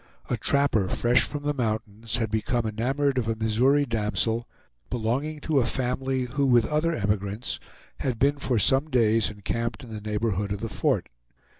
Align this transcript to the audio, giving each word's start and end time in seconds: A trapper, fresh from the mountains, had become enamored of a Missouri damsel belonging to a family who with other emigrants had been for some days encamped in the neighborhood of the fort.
A 0.31 0.35
trapper, 0.35 0.89
fresh 0.89 1.21
from 1.27 1.43
the 1.43 1.53
mountains, 1.53 2.15
had 2.15 2.31
become 2.31 2.65
enamored 2.65 3.19
of 3.19 3.27
a 3.27 3.35
Missouri 3.35 3.85
damsel 3.85 4.47
belonging 4.89 5.39
to 5.41 5.59
a 5.59 5.65
family 5.67 6.23
who 6.23 6.47
with 6.47 6.65
other 6.65 6.93
emigrants 6.95 7.59
had 7.99 8.17
been 8.17 8.39
for 8.39 8.57
some 8.57 8.89
days 8.89 9.29
encamped 9.29 9.83
in 9.83 9.93
the 9.93 10.01
neighborhood 10.01 10.51
of 10.51 10.59
the 10.59 10.69
fort. 10.69 11.07